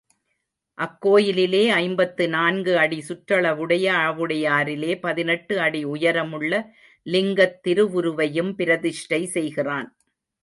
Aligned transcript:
அக்கோயிலிலே 0.77 1.69
ஐம்பத்து 1.73 2.29
நான்கு 2.29 2.77
அடி 2.77 2.97
சுற்றளவுடைய 3.07 3.85
ஆவுடையாரிலே 4.05 4.99
பதினெட்டு 4.99 5.59
அடி 5.59 5.81
உயரமுள்ள 5.85 6.53
லிங்கத் 7.05 7.59
திருவுருவையும் 7.67 8.51
பிரதிஷ்டை 8.55 9.21
செய்கிறான். 9.27 9.87